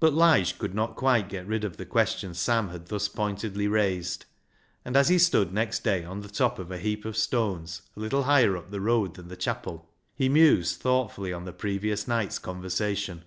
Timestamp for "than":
9.14-9.28